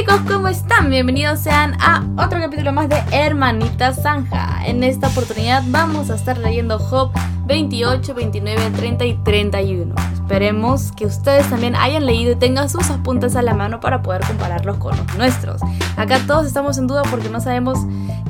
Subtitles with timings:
[0.00, 0.88] chicos, ¿cómo están?
[0.88, 4.66] Bienvenidos sean a otro capítulo más de Hermanita Zanja.
[4.66, 7.10] En esta oportunidad vamos a estar leyendo Job
[7.44, 9.94] 28, 29, 30 y 31.
[10.14, 14.22] Esperemos que ustedes también hayan leído y tengan sus apuntes a la mano para poder
[14.24, 15.60] compararlos con los nuestros.
[15.98, 17.80] Acá todos estamos en duda porque no sabemos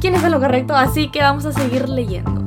[0.00, 2.42] quién es lo correcto, así que vamos a seguir leyendo.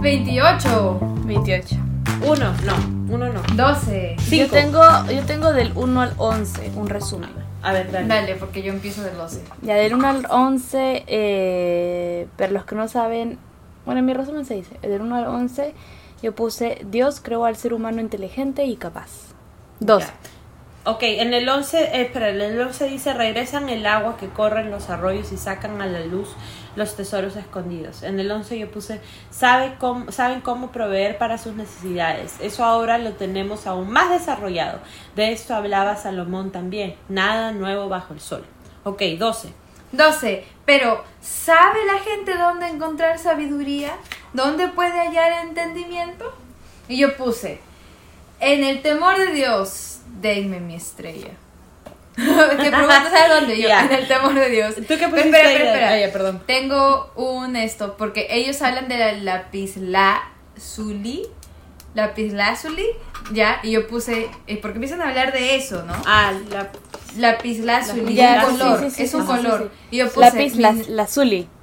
[0.00, 1.00] 28.
[1.26, 1.76] 28.
[2.26, 3.42] Uno, no, uno no.
[3.54, 4.16] 12.
[4.18, 4.50] Yo Cinco.
[4.50, 7.30] tengo, yo tengo del 1 al 11, un resumen.
[7.62, 8.06] A ver, dale.
[8.06, 9.42] Dale, porque yo empiezo del 12.
[9.62, 13.38] Ya del 1 al 11, eh, pero los que no saben,
[13.84, 15.74] bueno, en mi resumen se dice, del 1 al 11
[16.22, 19.10] yo puse, Dios creó al ser humano inteligente y capaz.
[19.80, 20.06] 12.
[20.06, 20.90] Ya.
[20.90, 24.60] Ok, en el 11, eh, espera, en el 11 dice, regresan el agua que corre
[24.60, 26.28] en los arroyos y sacan a la luz
[26.76, 28.02] los tesoros escondidos.
[28.02, 32.34] En el 11 yo puse, sabe cómo, saben cómo proveer para sus necesidades.
[32.40, 34.80] Eso ahora lo tenemos aún más desarrollado.
[35.16, 36.94] De esto hablaba Salomón también.
[37.08, 38.44] Nada nuevo bajo el sol.
[38.84, 39.52] Ok, 12.
[39.92, 40.44] 12.
[40.64, 43.96] Pero, ¿sabe la gente dónde encontrar sabiduría?
[44.32, 46.32] ¿Dónde puede hallar entendimiento?
[46.88, 47.60] Y yo puse,
[48.38, 51.30] en el temor de Dios, denme mi estrella.
[52.16, 53.60] ¿Qué pregunta sabes dónde?
[53.60, 54.76] Yo, en el temor de Dios.
[54.76, 55.90] ¿Tú qué espera, espera, espera.
[55.90, 56.42] Ah, ya, perdón.
[56.46, 61.26] Tengo un esto, porque ellos hablan de la lapislázuli,
[61.94, 62.86] lapislázuli,
[63.32, 65.92] ya, y yo puse, eh, porque empiezan a hablar de eso, ¿no?
[66.06, 66.70] Ah, la...
[67.16, 69.70] Lapislázuli, es un color, sí, sí, es un color.
[69.90, 70.74] Y yo puse la.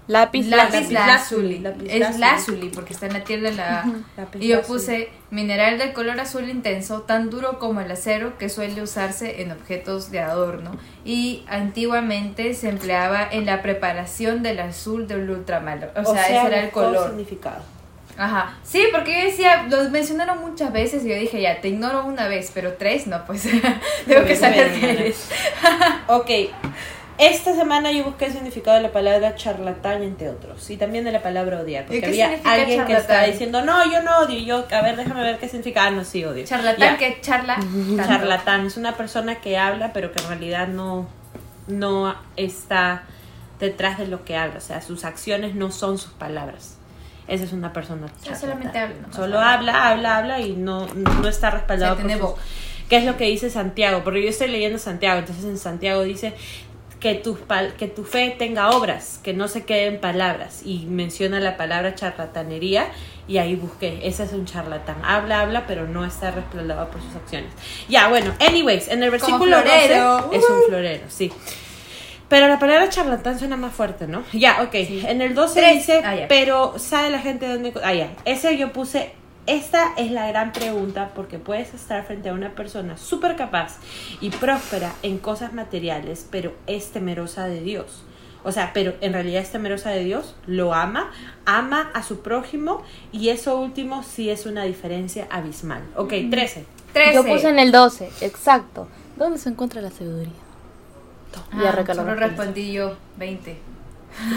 [0.07, 1.59] Lápiz lápiz lazuli.
[1.59, 2.69] Lápiz es lazuli.
[2.69, 3.85] porque está en la tierra de la
[4.17, 8.49] Lápiz y yo puse mineral de color azul intenso tan duro como el acero que
[8.49, 10.71] suele usarse en objetos de adorno.
[11.05, 16.59] Y antiguamente se empleaba en la preparación del azul del ultramar o, sea, ese era
[16.65, 17.09] el color.
[17.09, 17.61] significado.
[18.17, 22.05] Ajá, sí, porque yo decía, los mencionaron muchas veces y yo dije, ya, te ignoro
[22.05, 23.43] una vez, pero tres no, pues
[24.07, 25.29] tengo que saber qué eres.
[26.07, 26.29] Ok,
[27.17, 31.11] esta semana yo busqué el significado de la palabra charlatán, entre otros, y también de
[31.11, 34.45] la palabra odiar, ¿Y porque había alguien que estaba diciendo, no, yo no odio, y
[34.45, 36.45] yo, a ver, déjame ver qué significa, ah, no, sí odio.
[36.45, 37.55] Charlatán que charla.
[37.55, 38.03] tanto.
[38.03, 41.07] Charlatán es una persona que habla, pero que en realidad no,
[41.67, 43.03] no está
[43.59, 46.77] detrás de lo que habla, o sea, sus acciones no son sus palabras.
[47.27, 48.41] Esa es una persona charlatán.
[48.41, 49.89] solamente habla, Solo habla.
[49.89, 52.39] habla, habla, habla y no, no está respaldado O sea, por tiene sus-.
[52.89, 54.03] ¿Qué es lo que dice Santiago?
[54.03, 56.33] Porque yo estoy leyendo Santiago, entonces en Santiago dice
[57.03, 60.61] que tu, pal- que tu fe tenga obras, que no se quede en palabras.
[60.65, 62.87] Y menciona la palabra charlatanería
[63.27, 64.95] y ahí busqué, ese es un charlatán.
[65.03, 67.51] Habla, habla, pero no está respaldado por sus acciones.
[67.89, 70.21] Ya, bueno, anyways, en el versículo florero.
[70.31, 71.31] 12 es un florero, sí.
[72.29, 74.23] Pero la palabra charlatán suena más fuerte, ¿no?
[74.31, 74.73] Ya, ok.
[74.73, 75.73] En el 12 Tres.
[75.73, 77.73] dice, Ah, pero ¿sabe la gente dónde?
[77.83, 78.11] Ah, ya.
[78.25, 79.11] Ese yo puse,
[79.45, 83.77] esta es la gran pregunta porque puedes estar frente a una persona súper capaz
[84.21, 88.03] y próspera en cosas materiales, pero es temerosa de Dios.
[88.45, 91.11] O sea, pero en realidad es temerosa de Dios, lo ama,
[91.45, 95.83] ama a su prójimo y eso último sí es una diferencia abismal.
[95.95, 96.65] Ok, 13.
[96.93, 97.13] 13.
[97.15, 98.87] Yo puse en el 12, exacto.
[99.15, 100.33] ¿Dónde se encuentra la sabiduría?
[101.51, 103.72] Ah, Ya recaló solo respondí yo, 20.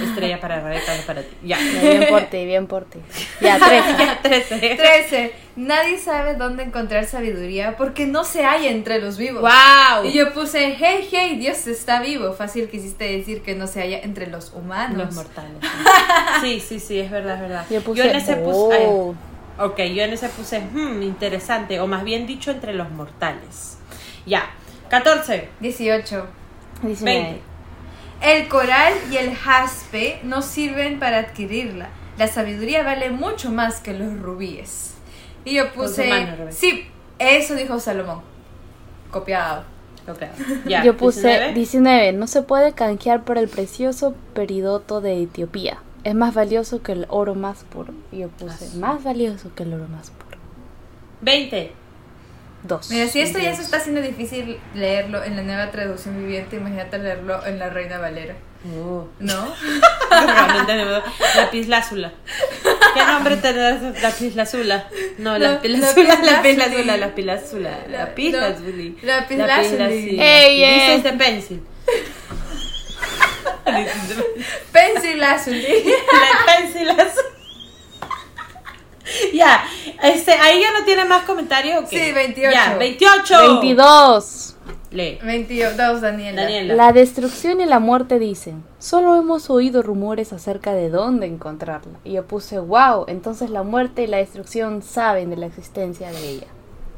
[0.02, 1.36] Estrella para Rebeca, no para ti.
[1.42, 1.58] Ya.
[1.58, 2.98] Bien por ti, bien por ti.
[3.40, 3.96] Ya, 13.
[3.98, 4.58] Ya, 13.
[4.76, 5.32] 13.
[5.56, 9.42] Nadie sabe dónde encontrar sabiduría porque no se halla entre los vivos.
[9.42, 10.04] ¡Wow!
[10.04, 12.32] Y yo puse, hey, hey, Dios está vivo.
[12.32, 14.98] Fácil quisiste decir que no se halla entre los humanos.
[14.98, 15.52] Los mortales.
[16.40, 17.66] Sí, sí, sí, es verdad, es verdad.
[17.70, 18.84] Yo puse, en ese puse.
[18.86, 19.14] oh.
[19.58, 23.78] ay, ok, yo en ese puse, hmm, interesante, o más bien dicho, entre los mortales.
[24.26, 24.50] Ya.
[24.88, 25.48] 14.
[25.60, 26.26] 18.
[26.82, 27.20] 19.
[27.20, 27.55] 20.
[28.22, 31.88] El coral y el jaspe no sirven para adquirirla.
[32.18, 34.94] La sabiduría vale mucho más que los rubíes.
[35.44, 36.86] Y yo puse, mano, sí,
[37.18, 38.20] eso dijo Salomón.
[39.10, 39.64] Copiado.
[40.08, 40.22] Ok.
[40.66, 40.84] Ya.
[40.84, 41.54] Yo puse 19.
[41.54, 42.12] 19.
[42.12, 45.78] No se puede canjear por el precioso peridoto de Etiopía.
[46.04, 47.92] Es más valioso que el oro más puro.
[48.12, 50.38] Y yo puse más valioso que el oro más puro.
[51.20, 51.72] 20.
[52.66, 52.90] 2.
[52.90, 56.98] Mira, si esto ya se está haciendo difícil leerlo en la nueva traducción viviente, imagínate
[56.98, 58.34] leerlo en la Reina Valera.
[58.78, 59.06] Oh.
[59.20, 59.54] ¿No?
[60.10, 61.02] No entendemos.
[61.36, 62.12] Lapislázula.
[62.94, 64.88] ¿Qué nombre tendrá lapislázula?
[65.18, 66.26] No, La- lapislázula, lapislázuli.
[66.26, 67.70] lapislázula, lapislázula.
[67.88, 68.98] Lapislázuli.
[69.02, 69.78] No, lapislázuli.
[69.78, 70.20] Lapislázuli.
[70.20, 70.80] Ey, ey.
[70.80, 71.62] Dices de pencil.
[74.72, 75.56] Pencil azul.
[75.56, 77.24] La pencil azul.
[79.40, 79.64] Ya,
[80.02, 81.88] este, ahí ya no tiene más comentarios.
[81.88, 82.50] Sí, 28.
[82.52, 83.60] Ya, 28.
[83.60, 84.56] 22.
[84.90, 85.18] Lee.
[85.22, 86.42] 22, Daniela.
[86.42, 86.74] Daniela.
[86.74, 91.98] La destrucción y la muerte dicen, solo hemos oído rumores acerca de dónde encontrarla.
[92.04, 96.28] Y yo puse, wow, entonces la muerte y la destrucción saben de la existencia de
[96.30, 96.46] ella.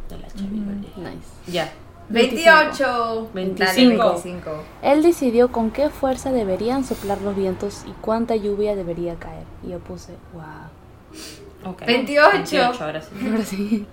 [0.08, 0.90] De la chavirolia.
[0.96, 1.52] Nice.
[1.52, 1.72] Ya.
[2.10, 3.30] 28.
[3.34, 3.64] 25.
[3.64, 4.50] Dale, 25.
[4.82, 9.44] Él decidió con qué fuerza deberían soplar los vientos y cuánta lluvia debería caer.
[9.66, 10.42] Y yo puse, wow.
[11.64, 11.84] Ok.
[11.86, 12.30] 28.
[12.32, 13.08] 28, ahora sí.
[13.26, 13.86] Ahora sí.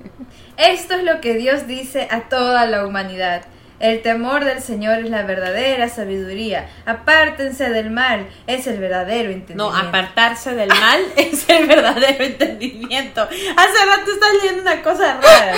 [0.58, 3.44] Esto es lo que Dios dice a toda la humanidad.
[3.78, 6.70] El temor del Señor es la verdadera sabiduría.
[6.86, 9.76] Apártense del mal, es el verdadero No, entendimiento.
[9.76, 13.22] apartarse del mal es el verdadero entendimiento.
[13.24, 15.56] Hace rato estás leyendo una cosa rara.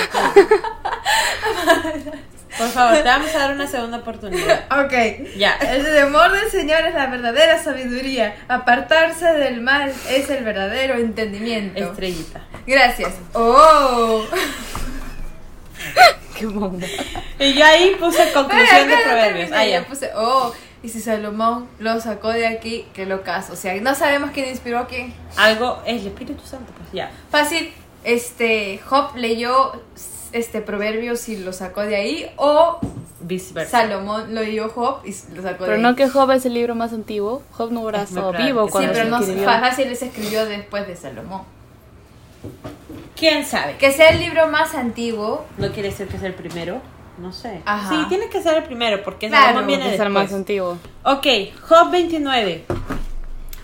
[2.58, 4.64] Por favor, te vamos a dar una segunda oportunidad.
[4.84, 4.92] Ok.
[5.36, 5.54] Ya.
[5.56, 8.36] El temor del Señor es la verdadera sabiduría.
[8.48, 11.78] Apartarse del mal es el verdadero entendimiento.
[11.82, 12.40] Estrellita.
[12.66, 13.14] Gracias.
[13.34, 14.24] Oh.
[16.38, 16.86] Qué bomba.
[17.38, 19.44] Y yo ahí puse conclusión de Espera, proverbios.
[19.44, 19.84] espera, Ah, ya.
[19.86, 23.54] puse, oh, y si Salomón lo sacó de aquí, que lo caso.
[23.54, 25.12] O sea, no sabemos quién inspiró a quién.
[25.36, 27.10] Algo es el Espíritu Santo, pues ya.
[27.30, 27.72] Fácil,
[28.12, 29.72] este, Job leyó
[30.32, 32.78] este proverbios y lo sacó de ahí, o
[33.20, 33.82] Viceversa.
[33.82, 35.82] Salomón lo leyó Job y lo sacó de Pero ahí.
[35.82, 37.42] no que Job es el libro más antiguo.
[37.52, 39.44] Job no muy estado vivo cuando sí, pero se no escribió.
[39.44, 41.42] fácil se escribió después de Salomón.
[43.16, 43.76] ¿Quién sabe?
[43.78, 45.44] Que sea el libro más antiguo.
[45.58, 46.80] No quiere decir que sea el primero.
[47.18, 47.60] No sé.
[47.64, 47.88] Ajá.
[47.88, 50.38] Sí, tiene que ser el primero porque Claro, Salomón viene Es el más después.
[50.38, 50.78] antiguo.
[51.02, 51.26] Ok,
[51.68, 52.64] Job 29.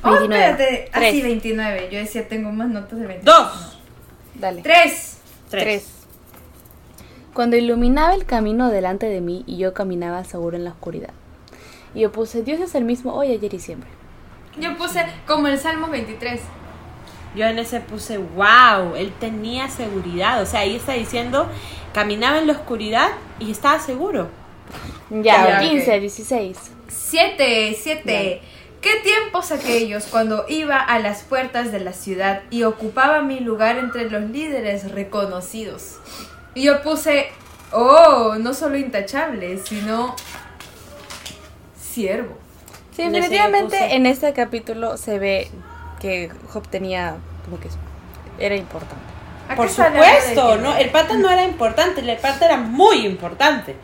[0.03, 0.45] Oh, 29.
[0.51, 0.91] espérate.
[0.93, 1.13] Ah, Tres.
[1.13, 1.89] sí, 29.
[1.93, 3.25] Yo decía, tengo más notas de 29.
[3.25, 3.74] Dos.
[4.35, 4.63] Dale.
[4.63, 5.19] 3.
[5.49, 5.63] Tres.
[5.65, 5.91] Tres.
[7.33, 11.11] Cuando iluminaba el camino delante de mí y yo caminaba seguro en la oscuridad.
[11.95, 13.91] Y yo puse, Dios es el mismo hoy, ayer y siempre.
[14.59, 16.41] Yo puse como el Salmo 23.
[17.35, 20.41] Yo en ese puse, wow, él tenía seguridad.
[20.41, 21.49] O sea, ahí está diciendo,
[21.93, 23.09] caminaba en la oscuridad
[23.41, 24.29] y estaba seguro.
[25.11, 26.01] Ya, Ya, 15, ok.
[26.01, 26.57] 16.
[26.89, 28.41] 7, 7.
[28.85, 33.79] ¿Qué tiempos aquellos cuando iba a las puertas de la ciudad y ocupaba mi lugar
[33.79, 36.01] entre los líderes reconocidos?
[36.53, 37.31] Y yo puse,
[37.73, 40.15] oh, no solo intachable, sino
[41.81, 42.37] siervo.
[42.95, 45.51] Sí, definitivamente puse- en este capítulo se ve
[45.99, 47.17] que Job tenía
[47.47, 47.69] como que
[48.39, 49.03] era importante.
[49.49, 50.77] ¿A Por supuesto, ¿no?
[50.77, 53.77] El pata no era importante, el pata era muy importante.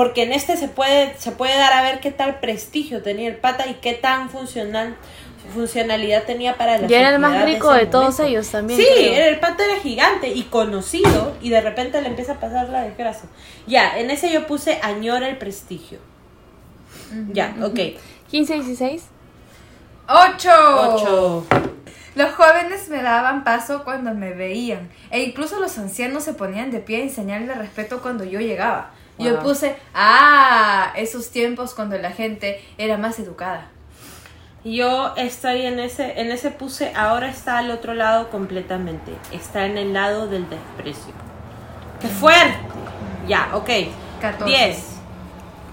[0.00, 3.36] Porque en este se puede, se puede dar a ver qué tal prestigio tenía el
[3.36, 4.96] pata y qué tan funcional,
[5.52, 8.80] funcionalidad tenía para la Y era el más rico de todos ellos también.
[8.80, 9.26] Sí, creo.
[9.26, 13.28] el pata era gigante y conocido y de repente le empieza a pasar la desgracia.
[13.66, 15.98] Ya, en ese yo puse añora el prestigio.
[17.34, 17.78] Ya, ok.
[18.30, 19.02] 15, 16.
[20.08, 20.50] 8.
[20.78, 21.46] Ocho.
[22.14, 26.78] Los jóvenes me daban paso cuando me veían, e incluso los ancianos se ponían de
[26.78, 28.92] pie en señal de respeto cuando yo llegaba.
[29.20, 29.42] Yo Wow.
[29.42, 33.66] puse, ah, esos tiempos cuando la gente era más educada.
[34.64, 39.12] Yo estoy en ese, en ese puse, ahora está al otro lado completamente.
[39.32, 41.14] Está en el lado del desprecio.
[42.00, 42.58] ¡Qué fuerte!
[43.26, 43.68] Ya, ok.
[44.20, 44.44] 14.
[44.44, 44.84] 10,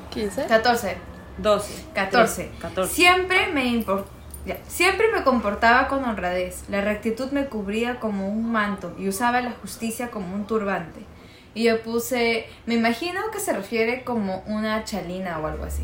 [0.09, 0.45] 15.
[0.45, 0.97] 14.
[1.37, 2.43] 12, 14.
[2.45, 2.93] 13, 14.
[2.95, 4.05] Siempre me impor-
[4.45, 6.63] ya, Siempre me comportaba con honradez.
[6.69, 11.01] La rectitud me cubría como un manto y usaba la justicia como un turbante.
[11.57, 15.81] Y yo puse, me imagino que se refiere como una chalina o algo así.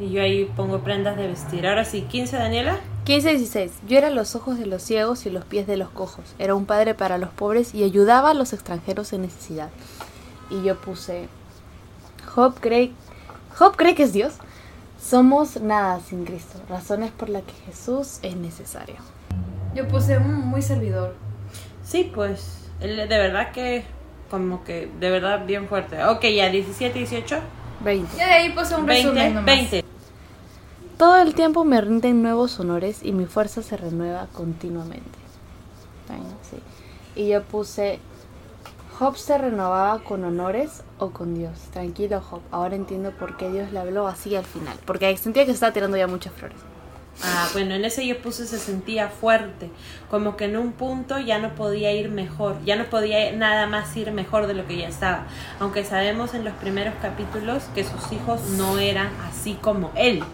[0.00, 1.64] Y yo ahí pongo prendas de vestir.
[1.68, 2.80] Ahora sí, 15, Daniela.
[3.04, 3.70] 15, 16.
[3.86, 6.24] Yo era los ojos de los ciegos y los pies de los cojos.
[6.40, 9.68] Era un padre para los pobres y ayudaba a los extranjeros en necesidad.
[10.50, 11.28] Y yo puse,
[12.26, 12.90] Job cree,
[13.56, 14.32] Job cree que es Dios.
[15.00, 16.58] Somos nada sin Cristo.
[16.68, 18.96] Razones por las que Jesús es necesario.
[19.72, 21.14] Yo puse, "Mm, muy servidor.
[21.84, 23.84] Sí, pues, de verdad que,
[24.30, 26.04] como que, de verdad bien fuerte.
[26.04, 27.38] Ok, ya, 17, 18,
[27.84, 28.14] 20.
[28.14, 29.46] Y de ahí puse un 20, resumen nomás.
[29.46, 29.84] 20.
[30.98, 35.18] Todo el tiempo me rinden nuevos honores y mi fuerza se renueva continuamente.
[36.08, 36.58] Bueno, sí.
[37.16, 37.98] Y yo puse,
[38.98, 41.58] Job se renovaba con honores o con Dios.
[41.72, 42.40] Tranquilo, Job.
[42.50, 44.78] Ahora entiendo por qué Dios le habló así al final.
[44.84, 46.58] Porque sentía que se estaba tirando ya muchas flores.
[47.22, 49.70] Ah, bueno, en ese yo puse se sentía fuerte,
[50.10, 53.96] como que en un punto ya no podía ir mejor, ya no podía nada más
[53.96, 55.26] ir mejor de lo que ya estaba,
[55.60, 60.24] aunque sabemos en los primeros capítulos que sus hijos no eran así como él,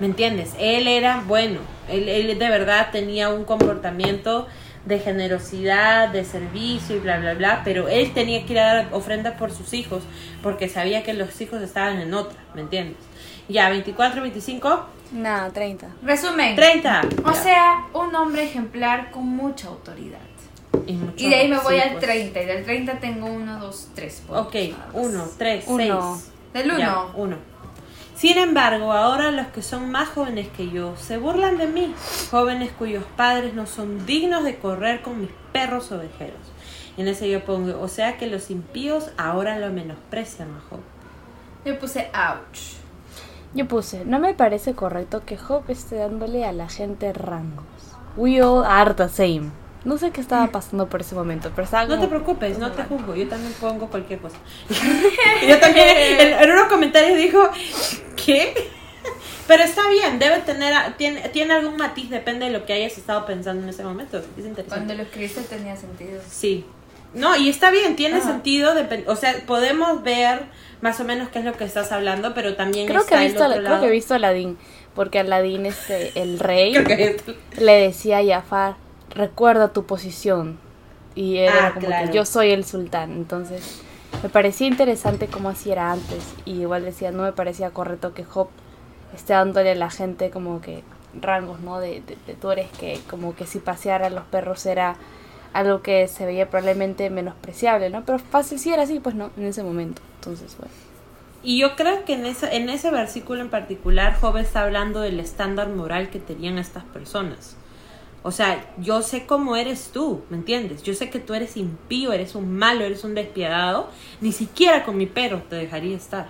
[0.00, 0.54] ¿me entiendes?
[0.58, 4.46] Él era bueno, él, él de verdad tenía un comportamiento
[4.84, 8.88] de generosidad, de servicio y bla, bla, bla, pero él tenía que ir a dar
[8.92, 10.02] ofrendas por sus hijos,
[10.42, 12.96] porque sabía que los hijos estaban en otra, ¿me entiendes?
[13.48, 15.88] Ya, 24, 25, Nada, 30.
[16.02, 16.54] Resumen.
[16.56, 17.02] 30.
[17.24, 20.18] O sea, un hombre ejemplar con mucha autoridad.
[20.86, 22.04] Y, mucho- Y de ahí me voy sí, al pues.
[22.04, 22.42] 30.
[22.42, 24.22] Y del 30 tengo 1, 2, 3.
[24.28, 24.54] Ok,
[24.92, 25.68] 1, 3, 6.
[25.90, 26.18] Uno.
[26.52, 27.10] Del 1.
[27.14, 27.36] 1.
[28.16, 31.94] Sin embargo, ahora los que son más jóvenes que yo se burlan de mí,
[32.30, 36.40] jóvenes cuyos padres no son dignos de correr con mis perros ovejeros.
[36.96, 40.80] Y en ese yo pongo, o sea que los impíos ahora lo menosprecian a Job.
[41.64, 42.58] Yo puse ouch.
[43.54, 47.64] Yo puse, no me parece correcto que Job esté dándole a la gente rangos.
[48.16, 49.50] We all are the same.
[49.84, 52.82] No sé qué estaba pasando por ese momento, pero estaba No te preocupes, no te
[52.82, 53.14] juzgo.
[53.14, 54.36] Yo también pongo cualquier cosa.
[55.48, 57.48] yo también en, en unos comentarios dijo,
[58.16, 58.54] ¿qué?
[59.46, 63.24] Pero está bien, debe tener, tiene, tiene algún matiz, depende de lo que hayas estado
[63.24, 64.18] pensando en ese momento.
[64.18, 64.68] Es interesante.
[64.68, 66.20] Cuando lo escribiste tenía sentido.
[66.28, 66.66] Sí.
[67.14, 68.20] No, y está bien, tiene Ah.
[68.20, 68.72] sentido,
[69.06, 70.42] o sea, podemos ver
[70.80, 73.26] más o menos qué es lo que estás hablando, pero también Creo está que, he
[73.26, 73.80] el visto, otro creo lado.
[73.82, 74.58] que he visto a Aladín,
[74.94, 78.76] porque Aladín, este, el rey, Creo que- le decía a Jafar,
[79.14, 80.58] recuerda tu posición.
[81.14, 82.06] Y era Ah, como claro.
[82.10, 83.10] que yo soy el sultán.
[83.12, 83.80] Entonces,
[84.22, 86.22] me parecía interesante como así era antes.
[86.44, 88.48] Y igual decía, no me parecía correcto que Job
[89.16, 90.84] esté dándole a la gente como que
[91.20, 91.80] rangos, ¿no?
[91.80, 94.94] De, de, de tú eres que como que si pasear a los perros era
[95.52, 98.04] algo que se veía probablemente menospreciable, ¿no?
[98.04, 100.02] Pero fácil sí era así, pues no, en ese momento.
[100.16, 100.72] Entonces, bueno.
[101.42, 105.20] Y yo creo que en ese, en ese versículo en particular, Job está hablando del
[105.20, 107.56] estándar moral que tenían estas personas.
[108.22, 110.82] O sea, yo sé cómo eres tú, ¿me entiendes?
[110.82, 113.88] Yo sé que tú eres impío, eres un malo, eres un despiadado.
[114.20, 116.28] Ni siquiera con mi perro te dejaría estar,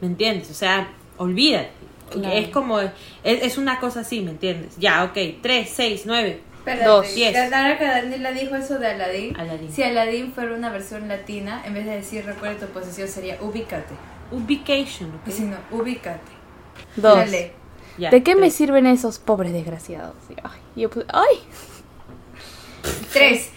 [0.00, 0.50] ¿me entiendes?
[0.50, 1.70] O sea, olvídate.
[2.10, 2.36] Claro.
[2.36, 2.92] Es como, es,
[3.24, 4.76] es una cosa así, ¿me entiendes?
[4.76, 6.51] Ya, ok, 3, 6, 9.
[6.62, 7.14] Espérate, Dos.
[7.14, 7.36] Diez.
[7.52, 9.72] Ahora que Daniela dijo eso de Aladdin, Aladín.
[9.72, 13.94] si Aladdin fuera una versión latina, en vez de decir recuerda tu posición sería ubícate.
[14.30, 15.26] Ubication, ¿ok?
[15.28, 16.20] Y si no, ubícate.
[16.94, 17.16] Dos.
[17.16, 17.52] Dale.
[17.98, 18.54] Ya, ¿De qué me tres.
[18.54, 20.14] sirven esos pobres desgraciados?
[20.44, 21.40] Ay, yo puse, ¡ay!
[23.12, 23.50] Tres.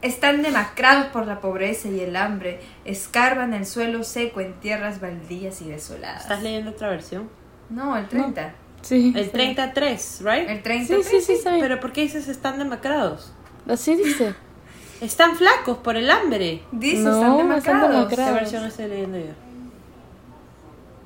[0.00, 5.60] Están demacrados por la pobreza y el hambre, escarban el suelo seco en tierras baldías
[5.62, 6.22] y desoladas.
[6.22, 7.28] ¿Estás leyendo otra versión?
[7.70, 8.54] No, el 30.
[8.82, 9.12] Sí.
[9.16, 9.30] El sí.
[9.30, 10.48] 33, ¿right?
[10.48, 10.94] El 30.
[11.02, 11.42] Sí, sí, sí.
[11.44, 13.32] Pero ¿por qué dices están demacrados?
[13.68, 14.34] Así dice.
[15.00, 16.62] Están flacos por el hambre.
[16.70, 17.38] Dice, No, están están
[17.80, 17.90] demacrados.
[17.90, 18.28] demacrados.
[18.34, 19.24] ¿Qué versión estoy leyendo yo?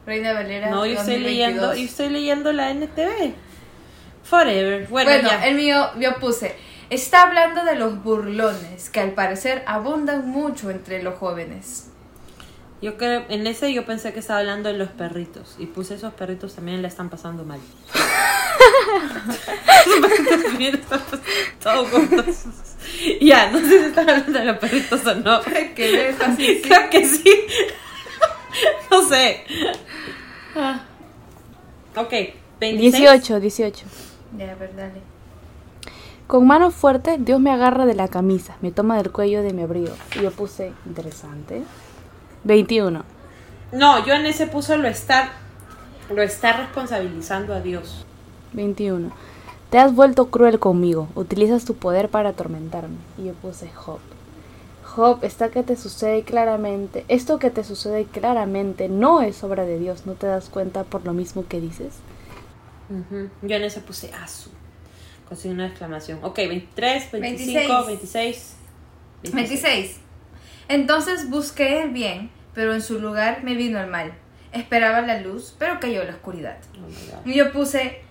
[0.05, 0.69] Reina Valera.
[0.71, 1.23] No, yo estoy 2022.
[1.25, 3.33] leyendo, yo estoy leyendo la NTV.
[4.23, 4.87] Forever.
[4.89, 5.47] Bueno, Bueno, ya.
[5.47, 6.55] el mío, yo puse.
[6.91, 11.89] Está hablando de los burlones, que al parecer abundan mucho entre los jóvenes.
[12.83, 15.57] Yo creo, en ese yo pensé que estaba hablando de los perritos.
[15.59, 17.59] Y puse esos perritos también le están pasando mal.
[21.91, 22.45] Juntos.
[23.21, 25.41] Ya, no sé si están hablando de los perritos o no.
[25.43, 26.63] que ves así, sí.
[26.63, 27.33] Creo que sí.
[28.91, 29.45] no sé.
[30.55, 30.85] Ah.
[31.97, 32.13] Ok,
[32.61, 32.93] 26.
[32.93, 33.87] 18, 18.
[34.37, 35.01] Ya, a ver, dale.
[36.27, 39.63] Con mano fuerte, Dios me agarra de la camisa, me toma del cuello de mi
[39.63, 39.95] abrigo.
[40.17, 41.63] Y yo puse, interesante.
[42.47, 43.05] 21.
[43.73, 45.33] No, yo en ese puso lo está,
[46.09, 48.07] lo está responsabilizando a Dios.
[48.53, 49.11] 21.
[49.71, 52.97] Te has vuelto cruel conmigo, utilizas tu poder para atormentarme.
[53.19, 53.99] Y yo puse Job.
[54.85, 59.79] Job, está que te sucede claramente, esto que te sucede claramente no es obra de
[59.79, 61.95] Dios, ¿no te das cuenta por lo mismo que dices?
[62.89, 63.29] Ujú.
[63.43, 64.51] Yo en ese puse asu.
[65.29, 66.21] Con signo de exclamación.
[66.23, 68.57] Ok, 23, 25, 26.
[69.25, 69.35] 26.
[69.35, 70.06] 26.
[70.69, 74.13] Entonces busqué el bien, pero en su lugar me vino el mal.
[74.53, 76.57] Esperaba la luz, pero cayó la oscuridad.
[76.75, 77.29] Oh.
[77.29, 78.03] Y yo puse,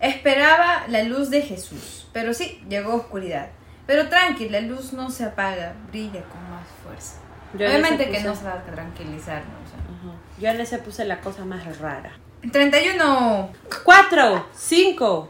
[0.00, 3.48] esperaba la luz de Jesús, pero sí, llegó oscuridad.
[3.86, 7.16] Pero tranqui, la luz no se apaga, brilla con más fuerza.
[7.54, 9.58] Yo en Obviamente que no se va a tranquilizar, ¿no?
[9.64, 9.78] O sea.
[9.78, 10.18] Ajá.
[10.38, 12.12] Yo en ese puse la cosa más rara.
[12.52, 13.50] 31.
[13.84, 15.28] 4, 5.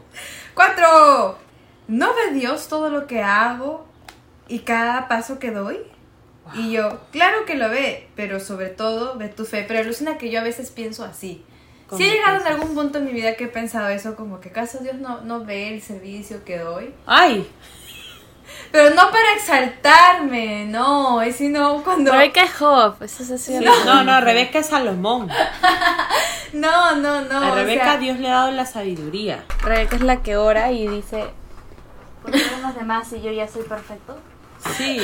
[0.53, 1.37] 4.
[1.87, 3.85] ¿No ve Dios todo lo que hago
[4.47, 5.79] y cada paso que doy?
[6.53, 9.65] Y yo, claro que lo ve, pero sobre todo ve tu fe.
[9.67, 11.43] Pero alucina que yo a veces pienso así.
[11.87, 14.39] ¿Cómo Si he llegado en algún punto en mi vida que he pensado eso, como
[14.39, 16.93] que acaso Dios no, no ve el servicio que doy.
[17.05, 17.49] Ay,
[18.71, 22.11] Pero no para exaltarme, no, es sino cuando...
[22.11, 23.57] Rebeca es Job, eso es así.
[23.57, 25.29] sí, no, no, Rebeca es Salomón.
[26.53, 27.37] No, no, no.
[27.37, 29.45] a o Rebeca sea, Dios le ha dado la sabiduría.
[29.63, 31.23] Rebeca es la que ora y dice,
[32.21, 34.17] ¿por qué los demás y yo ya soy perfecto?
[34.77, 34.99] Sí.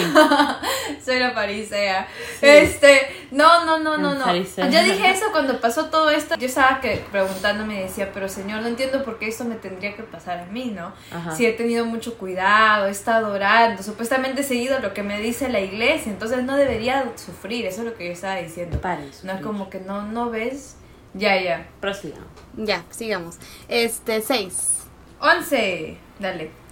[1.06, 2.08] Soy la farisea.
[2.42, 4.26] Este, no, no, no, no, no.
[4.26, 4.70] farisea.
[4.70, 6.36] Yo dije eso cuando pasó todo esto.
[6.38, 9.96] Yo estaba que preguntándome y decía, pero señor, no entiendo por qué esto me tendría
[9.96, 10.94] que pasar a mí, ¿no?
[11.12, 11.36] Ajá.
[11.36, 15.50] Si he tenido mucho cuidado, he estado orando, supuestamente he seguido lo que me dice
[15.50, 18.80] la iglesia, entonces no debería sufrir, eso es lo que yo estaba diciendo.
[18.80, 19.26] Para eso.
[19.26, 20.76] No es como que no, no ves.
[21.14, 21.68] Ya, ya.
[21.80, 22.28] Prosigamos.
[22.56, 23.38] Ya, sigamos.
[23.68, 24.78] Este, 6.
[25.20, 25.98] 11.
[26.20, 26.67] Dale.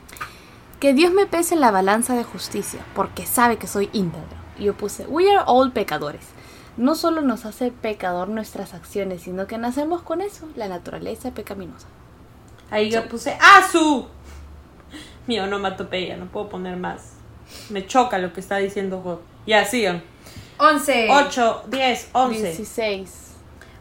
[0.86, 4.38] Que Dios me pese en la balanza de justicia, porque sabe que soy íntegro.
[4.60, 6.28] Y yo puse, we are all pecadores.
[6.78, 11.88] No solo nos hace pecador nuestras acciones, sino que nacemos con eso, la naturaleza pecaminosa.
[12.70, 14.06] Ahí yo puse ¡Asu!
[15.26, 17.14] Mi onomatopeya, no puedo poner más.
[17.72, 19.22] Me choca lo que está diciendo Job.
[19.48, 20.04] Ya, sigan.
[20.60, 21.08] 11.
[21.10, 22.42] 8, 10, 11.
[22.44, 23.12] 16.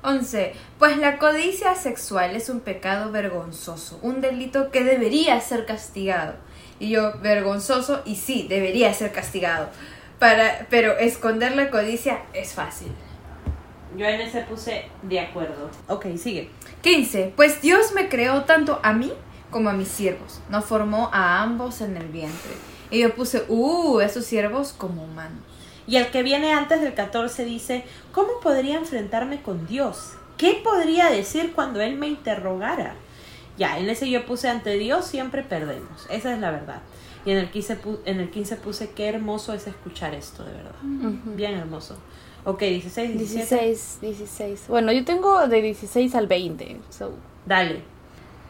[0.04, 0.54] 11.
[0.78, 6.36] Pues la codicia sexual es un pecado vergonzoso, un delito que debería ser castigado.
[6.78, 9.68] Y yo, vergonzoso, y sí, debería ser castigado.
[10.18, 12.92] Para, pero esconder la codicia es fácil.
[13.96, 15.70] Yo en ese puse de acuerdo.
[15.88, 16.50] Ok, sigue.
[16.82, 17.32] 15.
[17.36, 19.12] Pues Dios me creó tanto a mí
[19.50, 20.40] como a mis siervos.
[20.48, 22.52] Nos formó a ambos en el vientre.
[22.90, 25.42] Y yo puse, uh, esos siervos como humanos.
[25.86, 30.14] Y el que viene antes del 14 dice, ¿cómo podría enfrentarme con Dios?
[30.36, 32.94] ¿Qué podría decir cuando Él me interrogara?
[33.56, 36.06] Ya, en ese yo puse ante Dios siempre perdemos.
[36.10, 36.80] Esa es la verdad.
[37.24, 40.52] Y en el 15, pu- en el 15 puse, qué hermoso es escuchar esto, de
[40.52, 40.74] verdad.
[41.36, 41.96] Bien hermoso.
[42.44, 43.64] Ok, 16, 17.
[43.66, 44.64] 16, 16.
[44.68, 46.80] Bueno, yo tengo de 16 al 20.
[46.90, 47.12] so,
[47.46, 47.82] Dale.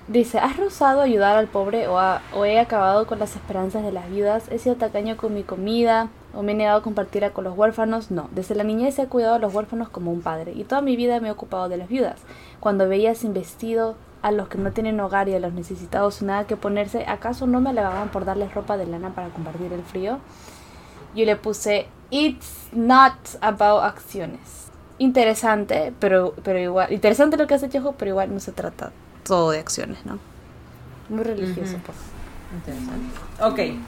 [0.09, 1.97] Dice, ¿has rehusado ayudar al pobre o,
[2.35, 4.45] o he acabado con las esperanzas de las viudas?
[4.51, 8.11] ¿He sido tacaño con mi comida o me he negado a compartirla con los huérfanos?
[8.11, 10.97] No, desde la niñez he cuidado a los huérfanos como un padre y toda mi
[10.97, 12.17] vida me he ocupado de las viudas.
[12.61, 13.95] Cuando veía sin vestido
[14.25, 17.47] a los que no tienen hogar y a los necesitados sin nada que ponerse, ¿acaso
[17.47, 20.19] no me alegaban por darles ropa de lana para compartir el frío?
[21.15, 23.13] Yo le puse, it's not
[23.43, 24.71] about acciones.
[24.97, 28.93] Interesante, pero, pero igual, interesante lo que has hecho, Jo, pero igual no se trata
[29.25, 30.19] todo de acciones, ¿no?
[31.11, 31.83] Muy religioso, Ujú.
[31.85, 31.99] pues.
[32.55, 33.21] Interesante.
[33.43, 33.79] Ok.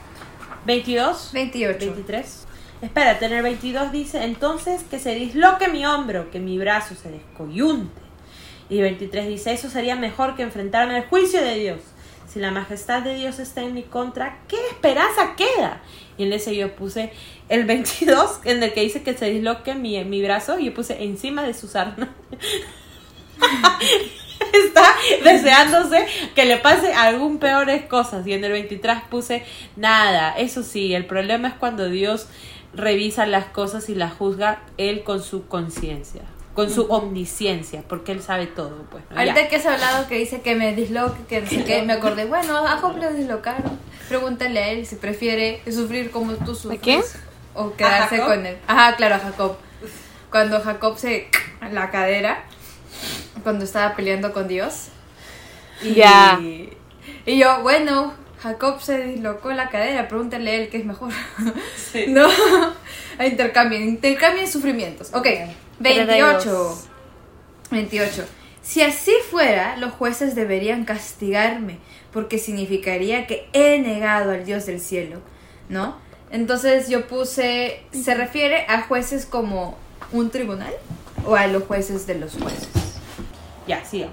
[0.67, 1.31] 22.
[1.33, 1.79] 28.
[1.79, 2.45] 23.
[2.83, 7.09] Espérate, en el 22 dice, entonces que se disloque mi hombro, que mi brazo se
[7.09, 8.06] descoyunte.
[8.69, 11.79] Y 23 dice, eso sería mejor que enfrentarme al juicio de Dios.
[12.27, 15.81] Si la majestad de Dios está en mi contra, ¿qué esperanza queda?
[16.17, 17.11] Y en ese yo puse
[17.47, 21.03] el 22, en el que dice que se disloque mi, mi brazo, y yo puse
[21.03, 22.13] encima de su sarna.
[24.53, 26.05] está deseándose
[26.35, 28.25] que le pase algún peores cosas.
[28.27, 29.43] Y en el 23 puse
[29.75, 30.31] nada.
[30.37, 32.27] Eso sí, el problema es cuando Dios
[32.73, 36.21] revisa las cosas y las juzga él con su conciencia,
[36.57, 38.81] con su omnisciencia, porque él sabe todo.
[38.89, 39.03] Pues.
[39.15, 42.25] Ahorita que has hablado que dice que me disloque, que no sé qué, me acordé,
[42.25, 43.77] bueno, a Job le dislocaron.
[44.09, 46.79] Pregúntale a él si prefiere sufrir como tú sufres.
[46.81, 47.03] quién?
[47.53, 48.57] O quedarse con él.
[48.65, 49.55] Ajá, claro, a Jacob.
[50.31, 51.27] Cuando Jacob se...
[51.71, 52.43] la cadera,
[53.43, 54.87] cuando estaba peleando con Dios.
[55.83, 56.39] Y, Ya.
[56.41, 61.11] y yo, bueno, Jacob se dislocó la cadera, pregúntale a él qué es mejor.
[61.75, 62.05] Sí.
[62.09, 62.27] No,
[63.23, 65.11] intercambien, intercambien sufrimientos.
[65.13, 65.27] Ok,
[65.79, 66.41] 28.
[66.41, 66.87] 32.
[67.71, 68.25] 28.
[68.61, 71.79] Si así fuera, los jueces deberían castigarme,
[72.11, 75.21] porque significaría que he negado al Dios del cielo,
[75.69, 75.95] ¿no?
[76.31, 79.77] Entonces yo puse, ¿se refiere a jueces como
[80.11, 80.73] un tribunal
[81.25, 82.67] o a los jueces de los jueces?
[83.67, 84.09] Ya, siga.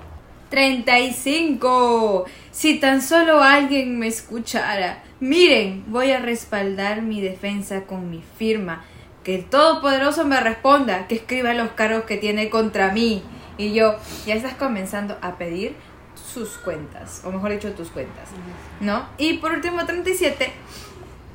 [0.51, 2.27] 35.
[2.53, 5.03] Si tan solo alguien me escuchara.
[5.19, 8.85] Miren, voy a respaldar mi defensa con mi firma.
[9.25, 13.23] Que el Todopoderoso me responda, que escriba los cargos que tiene contra mí.
[13.57, 15.75] Y yo, ya estás comenzando a pedir
[16.15, 18.29] sus cuentas, o mejor dicho, tus cuentas,
[18.81, 19.07] ¿no?
[19.19, 20.53] Y por último, 37,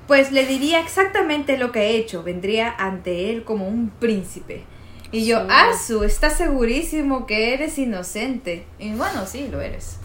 [0.07, 2.23] pues le diría exactamente lo que he hecho.
[2.23, 4.63] Vendría ante él como un príncipe.
[5.11, 5.45] Y yo.
[5.49, 8.65] Asu, ¿estás segurísimo que eres inocente?
[8.77, 9.97] Y bueno, sí, lo eres.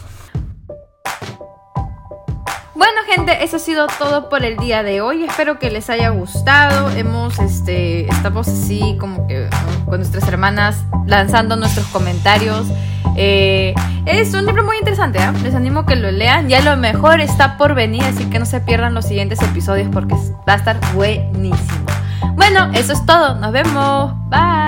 [2.75, 5.23] Bueno, gente, eso ha sido todo por el día de hoy.
[5.23, 6.91] Espero que les haya gustado.
[6.91, 9.87] Hemos, este, estamos así como que ¿no?
[9.87, 12.67] con nuestras hermanas lanzando nuestros comentarios.
[13.17, 13.75] Eh,
[14.07, 15.33] es un libro muy interesante, ¿ah?
[15.45, 16.49] les animo a que lo lean.
[16.49, 20.17] Ya lo mejor está por venir, así que no se pierdan los siguientes episodios porque
[20.49, 21.87] va a estar buenísimo.
[22.35, 23.37] Bueno, eso es todo.
[23.37, 24.13] Nos vemos.
[24.29, 24.64] Bye.